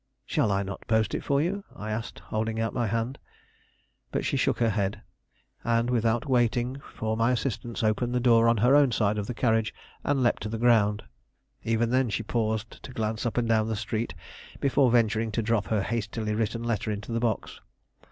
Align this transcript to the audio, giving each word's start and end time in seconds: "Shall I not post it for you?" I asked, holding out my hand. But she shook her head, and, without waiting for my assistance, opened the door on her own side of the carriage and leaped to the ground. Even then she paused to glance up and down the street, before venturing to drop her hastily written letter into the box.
"Shall 0.25 0.51
I 0.51 0.63
not 0.63 0.87
post 0.87 1.13
it 1.13 1.23
for 1.23 1.43
you?" 1.43 1.63
I 1.75 1.91
asked, 1.91 2.17
holding 2.17 2.59
out 2.59 2.73
my 2.73 2.87
hand. 2.87 3.19
But 4.11 4.25
she 4.25 4.35
shook 4.35 4.57
her 4.57 4.71
head, 4.71 5.03
and, 5.63 5.91
without 5.91 6.25
waiting 6.25 6.77
for 6.95 7.15
my 7.15 7.29
assistance, 7.31 7.83
opened 7.83 8.15
the 8.15 8.19
door 8.19 8.47
on 8.47 8.57
her 8.57 8.75
own 8.75 8.91
side 8.91 9.19
of 9.19 9.27
the 9.27 9.35
carriage 9.35 9.75
and 10.03 10.23
leaped 10.23 10.41
to 10.41 10.49
the 10.49 10.57
ground. 10.57 11.03
Even 11.63 11.91
then 11.91 12.09
she 12.09 12.23
paused 12.23 12.81
to 12.81 12.91
glance 12.91 13.27
up 13.27 13.37
and 13.37 13.47
down 13.47 13.67
the 13.67 13.75
street, 13.75 14.15
before 14.59 14.89
venturing 14.89 15.31
to 15.33 15.43
drop 15.43 15.67
her 15.67 15.83
hastily 15.83 16.33
written 16.33 16.63
letter 16.63 16.89
into 16.89 17.11
the 17.11 17.19
box. 17.19 17.61